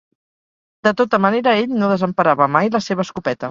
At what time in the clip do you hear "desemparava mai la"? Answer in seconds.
1.93-2.85